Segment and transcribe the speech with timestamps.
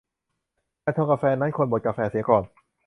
[0.83, 2.43] การชงกาแฟนั้น ควรบดกาแฟเสียก่อน